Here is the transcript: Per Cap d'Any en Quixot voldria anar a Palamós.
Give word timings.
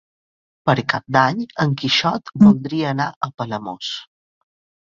Per 0.69 0.73
Cap 0.93 1.05
d'Any 1.17 1.43
en 1.65 1.75
Quixot 1.83 2.33
voldria 2.47 2.89
anar 2.95 3.09
a 3.29 3.33
Palamós. 3.39 3.95